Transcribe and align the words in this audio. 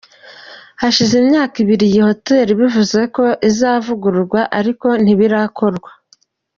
Hashize 0.81 1.13
imyaka 1.23 1.55
ibiri 1.63 1.83
iyi 1.89 2.01
hotel 2.07 2.47
bivuzwe 2.59 3.01
ko 3.15 3.25
izavugurura 3.49 4.41
ariko 4.59 4.87
ntibirakorwa. 5.03 5.89